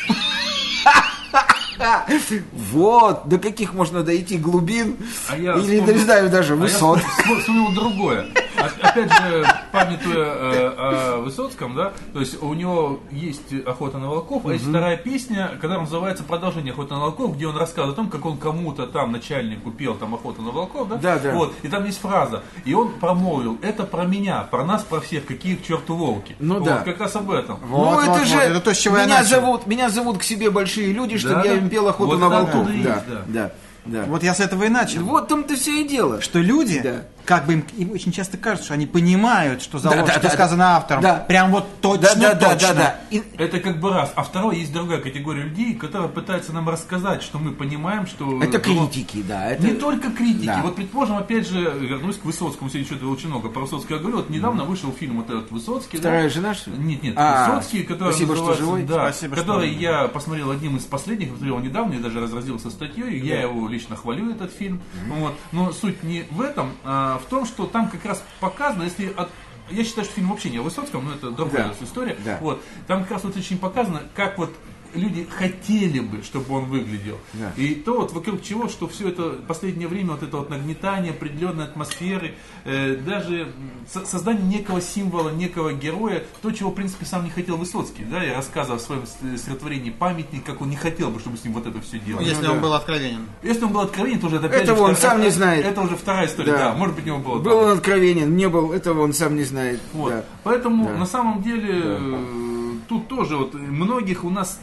[2.71, 4.97] Вот, до каких можно дойти глубин,
[5.29, 6.99] А или, не знаю, даже А я высот.
[6.99, 8.27] вспом- вспомнил другое.
[8.61, 14.09] А- Опять же, памятуя э, о Высоцком, да, то есть у него есть охота на
[14.09, 17.95] волков, а есть вторая песня, которая называется Продолжение охоты на волков, где он рассказывает о
[17.95, 20.95] том, как он кому-то там начальнику пел там охоту на волков, да?
[20.97, 21.31] Да, да.
[21.33, 21.53] Вот.
[21.63, 22.43] И там есть фраза.
[22.65, 26.35] И он промолвил, это про меня, про нас, про всех, какие к черту волки.
[26.39, 26.77] Ну Вот, да.
[26.79, 27.59] Как раз об этом.
[27.67, 29.29] Вот, ну, это вот, же вот, это то, с чего я меня начал.
[29.29, 32.29] зовут, меня зовут к себе большие люди, чтобы Да, я им пел охоту Вот на
[32.29, 32.67] волков.
[32.83, 33.21] Да, да.
[33.27, 33.51] да,
[33.85, 34.03] да.
[34.07, 35.03] Вот я с этого и начал.
[35.03, 36.21] Вот там-то все и дело.
[36.21, 37.03] Что люди, Да.
[37.25, 40.29] Как бы им, им очень часто кажется, что они понимают, что, залог, да, что да,
[40.29, 40.77] сказано да.
[40.77, 41.01] автором.
[41.03, 41.15] Да.
[41.27, 42.67] Прям вот точно, Да, да, да, точно.
[42.69, 42.95] да, да.
[43.09, 44.11] И- Это как бы раз.
[44.15, 48.41] А второй, есть другая категория людей, которые пытаются нам рассказать, что мы понимаем, что...
[48.41, 49.51] Это ну, критики, да.
[49.51, 49.63] Это...
[49.63, 50.45] Не только критики.
[50.45, 50.61] Да.
[50.63, 54.17] Вот, предположим, опять же, вернусь к Высоцкому, сегодня что-то очень много про Высоцкого говорю.
[54.17, 55.97] Вот недавно вышел фильм вот этот Высоцкий.
[55.97, 56.01] да?
[56.01, 56.77] Вторая жена, что ли?
[56.77, 58.83] Нет, нет, А, Высоцкий, который спасибо, что живой.
[58.83, 59.81] Да, Спасибо, что который живой.
[59.81, 63.19] я посмотрел одним из последних, посмотрел недавно, и даже разразился статьей.
[63.21, 64.81] Я его лично хвалю, этот фильм.
[65.07, 65.33] Вот.
[65.51, 69.29] Но суть не в этом, а в том, что там как раз показано, если от
[69.69, 71.85] я считаю, что фильм вообще не о Высоцком, но это другая Да.
[71.85, 72.17] история.
[72.25, 72.37] Да.
[72.41, 72.61] Вот.
[72.87, 74.53] Там как раз вот очень показано, как вот
[74.95, 77.17] люди хотели бы, чтобы он выглядел.
[77.33, 77.51] Да.
[77.57, 81.65] И то вот вокруг чего, что все это последнее время, вот это вот нагнетание определенной
[81.65, 82.33] атмосферы,
[82.65, 83.51] э, даже
[83.91, 88.03] со- создание некого символа, некого героя, то, чего, в принципе, сам не хотел Высоцкий.
[88.03, 89.03] Да, я рассказывал в своем
[89.37, 92.25] стихотворении «Памятник», как он не хотел бы, чтобы с ним вот это все делали.
[92.25, 92.61] Если Ну, он да.
[92.63, 93.25] был откровенен.
[93.43, 95.65] Если он был откровенен, то уже это опять Этого же он вторая- сам не знает.
[95.65, 96.57] Это уже вторая история, Да.
[96.71, 96.73] да.
[96.75, 99.43] Может быть, у него было Был там- он откровенен, не был, этого он сам не
[99.43, 99.79] знает.
[99.93, 100.09] вот.
[100.11, 100.23] Да.
[100.43, 100.97] Поэтому Да.
[100.97, 104.59] на самом деле э, тут тоже вот многих у нас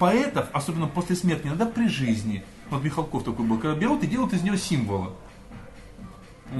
[0.00, 4.32] поэтов, особенно после смерти, иногда при жизни, вот Михалков такой был, когда берут и делают
[4.32, 5.10] из него символы.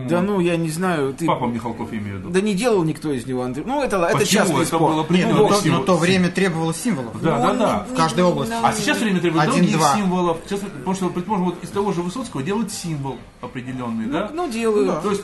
[0.09, 1.27] Да ну, я не знаю, ты...
[1.27, 2.31] Папа Михалков, я имею в виду.
[2.31, 3.65] Да не делал никто из него, Андрей.
[3.67, 4.45] Ну, это, это Почему?
[4.45, 4.93] частный Это спор.
[4.93, 7.21] было Нет, но, то, символ- но то время требовало символов.
[7.21, 7.87] Да, да, да.
[7.91, 8.55] В каждой области.
[8.63, 9.97] А сейчас время требует Один, других два.
[9.97, 10.39] символов.
[10.47, 14.31] Сейчас, потому что, предположим, вот из того же Высоцкого делают символ определенный, да?
[14.33, 15.03] Ну, делают.
[15.03, 15.23] То есть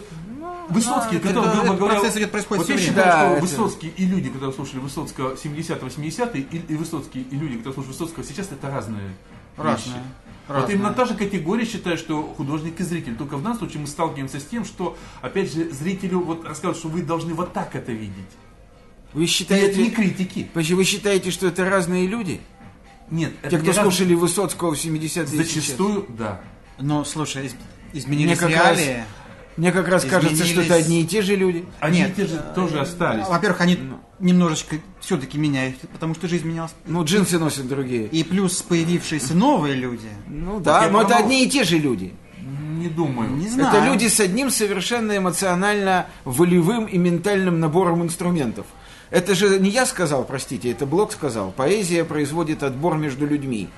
[0.71, 3.17] Высоцкий, да, который, это- грубо говоря, процесс идет, происходит вот я всё считаю, время.
[3.17, 7.57] что Да, это- Высоцкий и люди, которые слушали Высоцкого 70-80-е, и, и Высоцкий и люди,
[7.59, 9.11] которые слушали Высоцкого сейчас, это разные
[9.57, 9.95] Разные.
[9.97, 10.05] вещи.
[10.49, 10.77] Вот Разные.
[10.77, 13.17] именно та же категория считаю, что художник и зритель.
[13.17, 16.89] Только в данном случае мы сталкиваемся с тем, что, опять же, зрителю вот рассказывают, что
[16.89, 18.15] вы должны вот так это видеть.
[19.13, 19.91] Вы И это не считаете...
[19.91, 20.49] критики.
[20.55, 22.41] Вы считаете, что это разные люди?
[23.11, 25.29] Нет, Те, кто не раз- слушали Высоцкого в 70-е и сейчас?
[25.31, 26.41] Зачастую, да.
[26.79, 27.55] Но, слушай, из-
[27.93, 29.05] изменились Мне как раз- реалии.
[29.57, 31.65] Мне как раз кажется, что это одни и те же люди.
[31.81, 32.15] Они Нет.
[32.15, 33.27] те же тоже остались.
[33.27, 33.79] Во-первых, они
[34.19, 36.75] немножечко все-таки меняются, потому что жизнь менялась.
[36.87, 38.07] Ну, джинсы носят другие.
[38.07, 40.09] И плюс появившиеся новые люди.
[40.29, 42.15] Ну да, я но это промол- одни и те же люди.
[42.39, 43.31] Не думаю.
[43.31, 43.75] Не знаю.
[43.75, 48.67] Это люди с одним совершенно эмоционально волевым и ментальным набором инструментов.
[49.11, 51.53] Это же не я сказал, простите, это Блок сказал.
[51.53, 53.69] Поэзия производит отбор между людьми.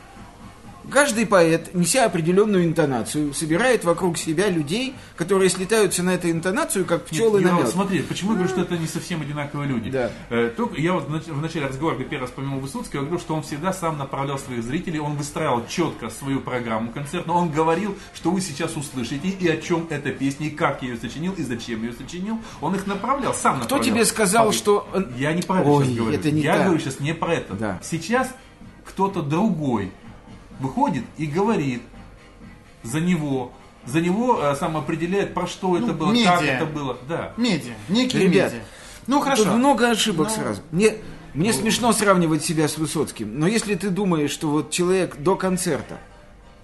[0.90, 7.00] Каждый поэт, неся определенную интонацию, собирает вокруг себя людей, которые слетаются на эту интонацию, как
[7.00, 7.70] Нет, пчелы я на вот мед.
[7.72, 9.90] смотри, почему я говорю, что это не совсем одинаковые люди?
[9.90, 10.10] Да.
[10.30, 13.20] Э, только я вот в нач- в начале разговора, первый раз вспоминал Высоцкого, я говорю,
[13.20, 17.96] что он всегда сам направлял своих зрителей, он выстраивал четко свою программу концертную, он говорил,
[18.14, 21.42] что вы сейчас услышите, и о чем эта песня, и как я ее сочинил, и
[21.42, 22.38] зачем ее сочинил.
[22.60, 23.84] Он их направлял, сам Кто направлял.
[23.94, 24.88] тебе сказал, Папа, что...
[25.16, 26.18] Я не про это Ой, сейчас говорю.
[26.18, 26.64] это не я так.
[26.64, 27.54] говорю сейчас не про это.
[27.54, 27.80] Да.
[27.82, 28.30] Сейчас
[28.84, 29.92] кто-то другой
[30.58, 31.82] выходит и говорит
[32.82, 33.52] за него,
[33.86, 36.52] за него э, сам определяет, про что это было, как медиа.
[36.52, 36.96] это было.
[37.08, 37.32] Да.
[37.36, 37.74] Медиа.
[37.88, 38.64] Некие Ребят, медиа.
[39.06, 39.44] Ну, хорошо.
[39.44, 40.62] Тут много ошибок Ну, сразу.
[40.70, 40.94] Мне,
[41.34, 45.98] мне смешно сравнивать себя с Высоцким, но если ты думаешь, что вот человек до концерта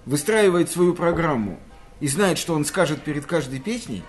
[0.05, 1.59] выстраивает свою программу
[1.99, 4.03] и знает, что он скажет перед каждой песней,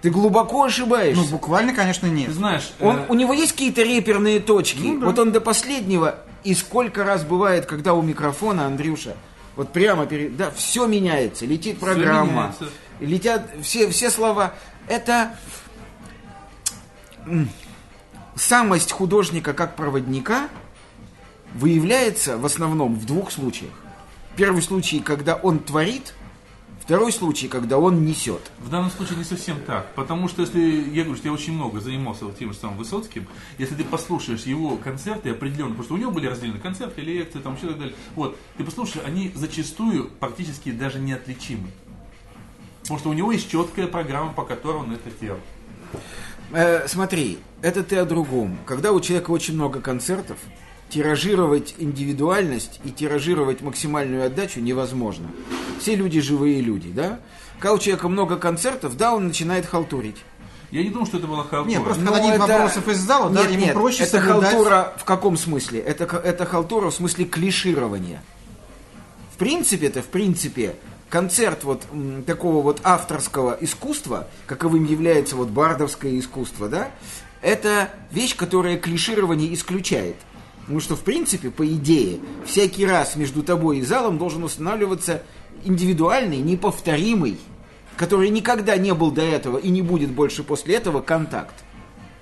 [0.00, 1.22] ты глубоко ошибаешься.
[1.22, 2.26] Ну, буквально, конечно, нет.
[2.26, 4.80] Ты знаешь, Он, э, у него есть какие-то реперные точки.
[4.82, 5.06] Ну да.
[5.06, 9.16] Вот он до последнего, и сколько раз бывает, когда у микрофона, Андрюша,
[9.56, 10.36] вот прямо перед...
[10.36, 12.68] Да, все меняется, летит программа, меняется.
[13.00, 14.54] летят все, все слова.
[14.88, 15.36] Это
[18.34, 20.48] самость художника как проводника
[21.54, 23.72] выявляется в основном в двух случаях.
[24.36, 26.14] Первый случай, когда он творит,
[26.82, 28.40] Второй случай, когда он несет.
[28.58, 29.94] В данном случае не совсем так.
[29.94, 33.28] Потому что если, я говорю, что я очень много занимался вот тем же самым Высоцким,
[33.58, 37.56] если ты послушаешь его концерты определенно, потому что у него были разделены концерты, лекции, там
[37.56, 37.94] все и так далее.
[38.16, 41.68] Вот, ты послушаешь, они зачастую практически даже неотличимы.
[42.80, 45.38] Потому что у него есть четкая программа, по которой он это делал.
[46.50, 48.58] Э, смотри, это ты о другом.
[48.66, 50.38] Когда у человека очень много концертов,
[50.92, 55.26] тиражировать индивидуальность и тиражировать максимальную отдачу невозможно.
[55.80, 57.18] Все люди живые люди, да?
[57.58, 60.16] Когда у человека много концертов, да, он начинает халтурить.
[60.70, 61.64] Я не думаю, что это была халтура.
[61.70, 64.18] Нет, просто Но когда нет это- вопросов из зала, да, Нет, ему нет, проще это
[64.18, 65.80] соблюдать- халтура в каком смысле?
[65.80, 68.22] Это, это халтура в смысле клиширования.
[69.34, 70.76] В принципе, это в принципе
[71.08, 76.90] концерт вот м, такого вот авторского искусства, каковым является вот бардовское искусство, да,
[77.42, 80.16] это вещь, которая клиширование исключает.
[80.72, 85.22] Потому что, в принципе, по идее, всякий раз между тобой и залом должен устанавливаться
[85.64, 87.36] индивидуальный, неповторимый,
[87.98, 91.62] который никогда не был до этого и не будет больше после этого контакт.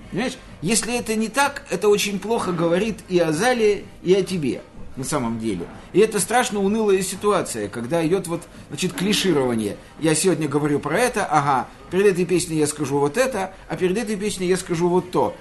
[0.09, 0.33] Понимаешь?
[0.61, 4.63] Если это не так, это очень плохо говорит и о зале, и о тебе,
[4.97, 5.65] на самом деле.
[5.93, 9.77] И это страшно унылая ситуация, когда идет вот, значит, клиширование.
[10.01, 13.97] Я сегодня говорю про это, ага, перед этой песней я скажу вот это, а перед
[13.97, 15.37] этой песней я скажу вот то.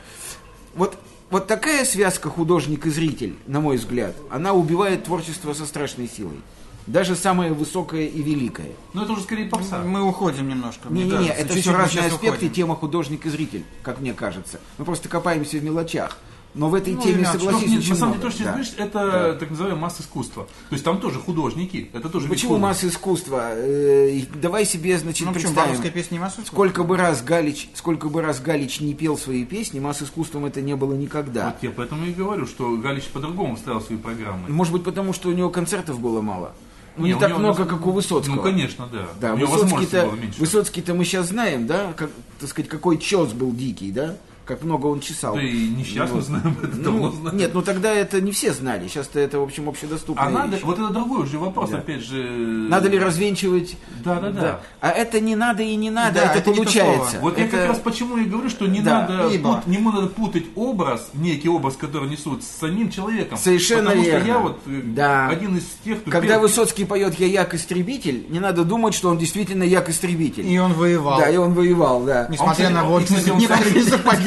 [0.77, 0.97] Вот,
[1.31, 6.41] вот такая связка художник и зритель, на мой взгляд, она убивает творчество со страшной силой.
[6.87, 8.73] Даже самое высокое и великое.
[8.95, 9.79] Но это уже скорее попса.
[9.85, 10.89] Мы уходим немножко.
[10.89, 11.45] мне Не-не-не, кажется.
[11.45, 12.53] это все разные аспекты, уходим.
[12.53, 14.59] тема художник и зритель, как мне кажется.
[14.79, 16.19] Мы просто копаемся в мелочах.
[16.53, 17.39] Но в этой Ну, теме, иначе.
[17.39, 18.51] согласись, Нет, очень на самом деле, то, что ты Да.
[18.53, 20.45] говоришь, это так называемая масса искусства.
[20.69, 23.51] То есть там тоже художники, это тоже Почему масса искусства?
[23.55, 25.69] Э, давай себе, значит, Ну почему, представим.
[25.69, 26.47] бардовская песня не массовая?
[26.47, 30.61] Сколько бы раз Галич, сколько бы раз Галич не пел свои песни, масс искусством это
[30.61, 31.47] не было никогда.
[31.47, 34.49] Вот я поэтому и говорю, что Галич по-другому ставил свои программы.
[34.49, 36.53] Может быть, потому что у него концертов было мало.
[36.97, 38.35] Ну, не, у так много, как у Высоцкого.
[38.35, 39.07] Ну, конечно, да.
[39.21, 40.11] Да, Высоцкий-то.
[40.39, 42.11] Высоцкий-то мы сейчас знаем, да, как,
[42.41, 45.35] так сказать, какой чес был дикий, да, как много он чесал.
[45.37, 46.25] Да и несчастно Вот.
[46.25, 47.37] знаем, это Ну, давно знаем.
[47.39, 50.65] нет, ну тогда это не все знали, сейчас-то это, в общем, общедоступная А надо, вещь.
[50.65, 51.79] вот это другой уже вопрос, Да.
[51.79, 52.23] опять же.
[52.69, 53.77] Надо ли развенчивать?
[54.05, 54.61] Да, да, да.
[54.81, 57.19] А это не надо и не надо, Да, это, это не то получается.
[57.21, 59.55] Вот я Это- как раз почему и говорю, что не Да, надо ибо.
[59.57, 63.39] пут- не надо путать образ, некий образ, который несут, с самим человеком.
[63.39, 64.21] Совершенно Потому верно.
[64.21, 65.29] что я вот э, Да.
[65.29, 69.19] один из тех, кто Когда пел- Высоцкий поет «Я як-истребитель», не надо думать, что он
[69.19, 70.47] действительно як-истребитель.
[70.47, 71.19] И он воевал.
[71.21, 72.27] Да, и он воевал, да.
[72.31, 73.85] Несмотря Он, на вот некоторые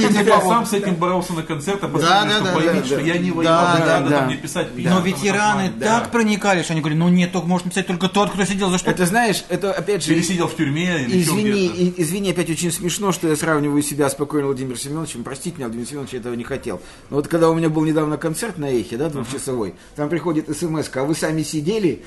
[0.07, 3.99] он сам с этим боролся на концертах, Да, да, да, что я не воевал, да,
[3.99, 4.91] не надо мне писать письма.
[4.91, 8.45] Но ветераны так проникали, что они говорили, ну нет, только может написать только тот, кто
[8.45, 8.89] сидел за что.
[8.89, 10.13] Это, знаешь, это опять же...
[10.13, 14.15] Или сидел в тюрьме, или Извини, извини, опять очень смешно, что я сравниваю себя с
[14.15, 15.23] покойным Владимиром Семеновичем.
[15.23, 16.81] Простите меня, Владимир Семенович, я этого не хотел.
[17.09, 20.89] Но вот когда у меня был недавно концерт на Эхе, да, двухчасовой, там приходит смс
[20.93, 22.03] а вы сами сидели?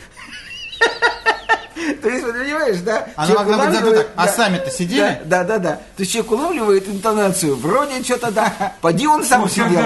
[2.03, 3.07] То есть, вот понимаешь, да?
[3.17, 5.71] Она могла быть улавливает- так, «А да, сами-то сидели?» Да, да, да, да.
[5.97, 9.81] То есть человек улавливает интонацию, вроде что-то да, поди он сам Ну, сидел.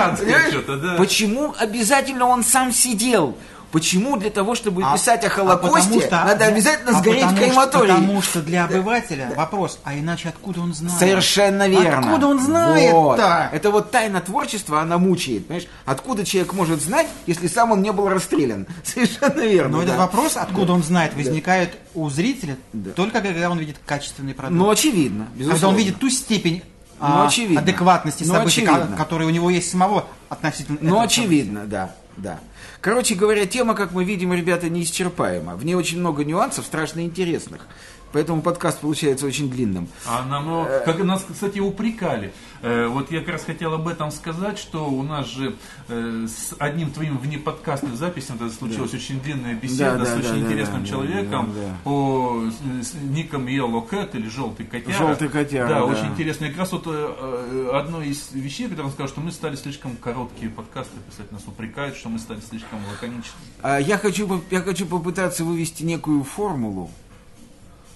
[0.97, 3.37] Почему обязательно он сам сидел?
[3.71, 7.23] Почему для того, чтобы А- писать о а Холокосте, потому что- надо обязательно а сгореть
[7.23, 7.89] потому крематории?
[7.93, 10.99] Потому что для обывателя вопрос, а иначе откуда он знает?
[10.99, 11.99] Совершенно верно.
[12.01, 12.47] Откуда он Вот.
[12.47, 13.49] знает-то?
[13.53, 15.47] Это вот тайна творчества, она мучает.
[15.47, 15.69] Понимаешь?
[15.85, 18.67] Откуда человек может знать, если сам он не был расстрелян?
[18.85, 19.71] Совершенно верно.
[19.71, 19.85] Но да.
[19.85, 22.91] этот вопрос, откуда он знает, возникает у зрителя Да.
[22.91, 24.59] только когда он видит качественный продукт.
[24.59, 25.29] Ну, очевидно.
[25.35, 25.53] Безусловно.
[25.53, 26.63] когда он видит ту степень
[27.03, 27.61] а, Ну, очевидно.
[27.61, 28.89] адекватности Ну, событий, очевидно.
[28.89, 32.41] ко- которые у него есть самого относительно Ну, очевидно, да, да.
[32.81, 35.55] Короче говоря, тема, как мы видим, ребята, неисчерпаема.
[35.55, 37.67] В ней очень много нюансов, страшно интересных.
[38.13, 39.89] Поэтому подкаст получается очень длинным.
[40.07, 42.33] А нам, ну, как нас, кстати, упрекали.
[42.63, 45.55] Э, вот я как раз хотел об этом сказать, что у нас же
[45.89, 50.29] э, с одним твоим внеподкастным записям это случилась очень длинная беседа Да, да, с очень
[50.29, 51.77] да, да, интересным да, человеком да, да.
[51.85, 52.43] по
[52.83, 54.93] с, с ником Yellow Cat или Желтый котяра.
[54.93, 55.85] Желтый котяра, Да, да.
[55.85, 56.47] очень интересно.
[56.47, 59.57] И как раз вот э, э, одно из вещей, которые он сказал, что мы стали
[59.57, 63.45] слишком короткие подкасты писать, нас упрекают, что мы стали слишком лаконичными.
[63.63, 66.91] А Я хочу, я хочу попытаться вывести некую формулу,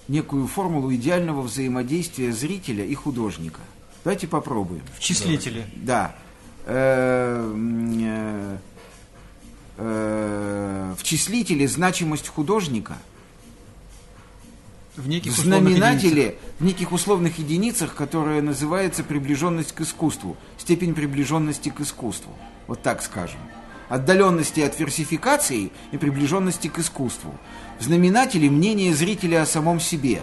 [0.07, 3.61] некую формулу идеального взаимодействия зрителя и художника.
[4.03, 4.83] Давайте попробуем.
[4.95, 5.67] В числителе.
[5.75, 6.15] Да.
[6.65, 7.53] Э,
[8.01, 8.57] э,
[9.77, 12.97] э, В числителе значимость художника,
[14.95, 15.45] В неких в единицах.
[15.45, 22.31] знаменателе, в неких условных единицах, которая называется приближенность к искусству, степень приближенности к искусству.
[22.67, 23.39] Вот так скажем.
[23.89, 27.33] Отдаленности от версификации и приближенности к искусству.
[27.79, 30.21] В знаменателе мнение зрителя о самом себе.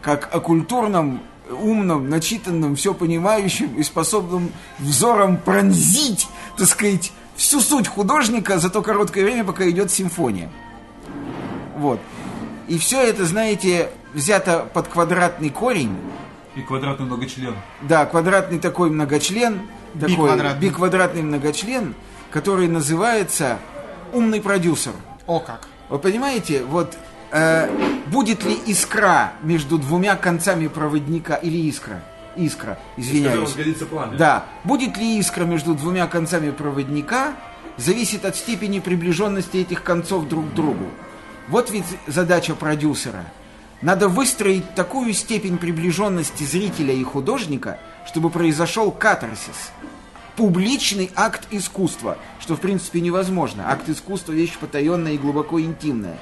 [0.00, 7.88] Как о культурном, умном, начитанном, все понимающем и способном взором пронзить, так сказать, всю суть
[7.88, 10.50] художника за то короткое время, пока идет симфония.
[11.76, 12.00] Вот.
[12.68, 15.96] И все это, знаете, взято под квадратный корень.
[16.54, 17.54] И квадратный многочлен.
[17.82, 19.62] Да, квадратный такой многочлен.
[19.94, 20.68] Такой Биквадратный.
[20.68, 21.94] биквадратный многочлен,
[22.30, 23.58] который называется
[24.12, 24.92] умный продюсер.
[25.26, 25.66] О как.
[25.88, 26.96] Вы понимаете, вот
[27.32, 27.68] э,
[28.06, 32.02] будет ли искра между двумя концами проводника или искра?
[32.36, 33.50] Искра, извиняюсь.
[33.90, 34.16] пламя.
[34.16, 37.32] Да, будет ли искра между двумя концами проводника,
[37.76, 40.86] зависит от степени приближенности этих концов друг к другу.
[41.48, 43.24] Вот ведь задача продюсера.
[43.82, 49.72] Надо выстроить такую степень приближенности зрителя и художника, чтобы произошел катарсис.
[50.36, 53.70] Публичный акт искусства, что в принципе невозможно.
[53.70, 56.18] Акт искусства вещь потаенная и глубоко интимная.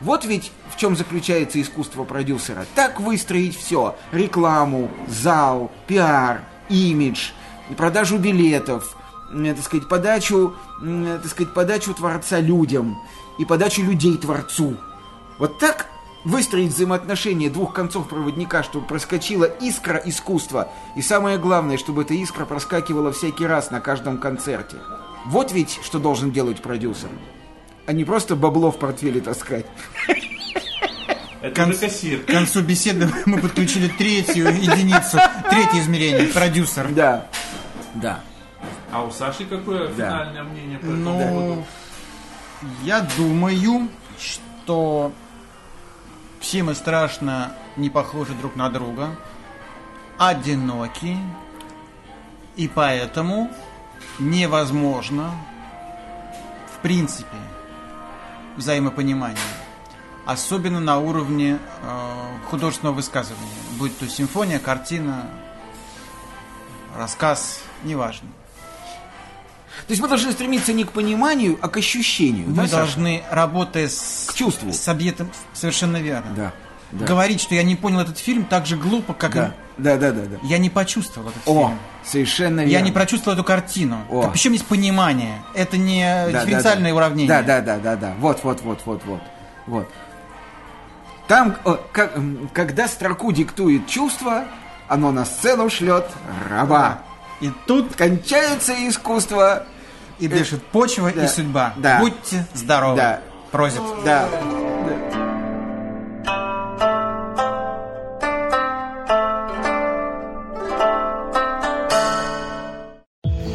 [0.00, 2.66] Вот ведь в чем заключается искусство продюсера.
[2.74, 3.96] Так выстроить все.
[4.12, 7.30] Рекламу, зал, пиар, имидж,
[7.76, 8.96] продажу билетов,
[9.32, 12.98] э, так сказать, подачу, э, так сказать, подачу творца людям
[13.38, 14.76] и подачу людей творцу.
[15.38, 15.86] Вот так
[16.26, 20.68] выстроить взаимоотношения двух концов проводника, чтобы проскочила искра искусства.
[20.96, 24.76] И самое главное, чтобы эта искра проскакивала всякий раз на каждом концерте.
[25.26, 27.08] Вот ведь что должен делать продюсер.
[27.86, 29.66] А не просто бабло в портфеле таскать.
[31.42, 32.20] Это Кон- уже кассир.
[32.22, 36.88] К концу беседы мы подключили третью единицу, третье измерение, продюсер.
[36.92, 37.26] Да.
[37.94, 38.20] Да.
[38.90, 39.94] А у Саши какое Да.
[39.94, 41.64] финальное мнение по этому Ну, поводу?
[42.82, 45.12] я думаю, что
[46.40, 49.16] все мы страшно не похожи друг на друга,
[50.18, 51.16] одиноки,
[52.56, 53.50] и поэтому
[54.18, 55.32] невозможно,
[56.74, 57.36] в принципе,
[58.56, 59.38] взаимопонимание.
[60.24, 63.46] Особенно на уровне э, художественного высказывания.
[63.78, 65.26] Будь то симфония, картина,
[66.96, 68.28] рассказ, неважно.
[69.86, 72.46] То есть мы должны стремиться не к пониманию, а к ощущению.
[72.48, 72.76] да, Мы Саша?
[72.82, 74.72] должны, работая с, К чувству.
[74.72, 76.32] с объектом, совершенно верно.
[76.36, 76.52] Да.
[76.92, 77.04] Да.
[77.06, 79.54] Говорить, что я не понял этот фильм, так же глупо, как Да.
[79.76, 80.36] Да, да, да, да.
[80.42, 81.78] и я не почувствовал этот О, фильм.
[82.04, 82.72] совершенно верно.
[82.72, 83.98] Я не прочувствовал эту картину.
[84.08, 84.28] О.
[84.30, 85.42] Причем есть понимание.
[85.54, 86.94] Это не Да, дифференциальное да, да.
[86.96, 87.28] уравнение.
[87.28, 88.14] Да, да, да, да, да.
[88.18, 89.20] Вот, вот, вот, вот, вот.
[89.66, 89.90] Вот.
[91.28, 94.44] Там, о, как- м, когда строку диктует чувство,
[94.88, 96.08] оно на сцену шлет
[96.48, 97.02] раба.
[97.40, 99.66] И тут Кончается искусство.
[100.18, 101.74] И дышит почва да, и судьба.
[101.76, 102.00] да.
[102.00, 102.96] Будьте здоровы.
[102.96, 103.20] Да.
[103.50, 103.80] Просит.
[104.04, 104.28] Да.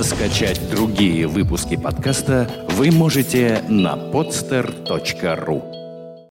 [0.02, 5.81] Скачать другие выпуски подкаста вы можете на podster.ru